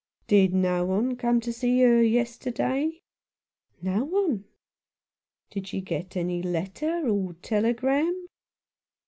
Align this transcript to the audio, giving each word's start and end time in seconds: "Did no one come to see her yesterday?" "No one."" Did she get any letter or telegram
"Did 0.27 0.51
no 0.51 0.83
one 0.83 1.15
come 1.15 1.39
to 1.41 1.53
see 1.53 1.79
her 1.81 2.01
yesterday?" 2.01 3.03
"No 3.83 4.03
one."" 4.05 4.45
Did 5.51 5.67
she 5.67 5.79
get 5.79 6.17
any 6.17 6.41
letter 6.41 7.07
or 7.07 7.33
telegram 7.43 8.25